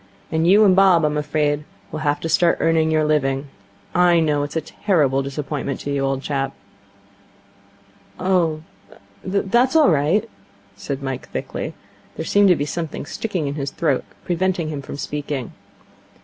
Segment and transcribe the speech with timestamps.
[0.31, 3.49] And you and Bob, I'm afraid, will have to start earning your living.
[3.93, 6.55] I know it's a terrible disappointment to you, old chap.'
[8.19, 8.63] 'Oh,
[9.23, 10.27] that's all right,'
[10.75, 11.75] said Mike thickly.
[12.15, 15.51] There seemed to be something sticking in his throat, preventing him from speaking.